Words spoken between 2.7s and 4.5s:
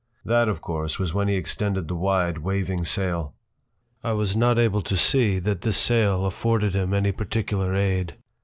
sail. I was